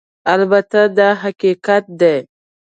[0.33, 2.15] البته دا حقیقت دی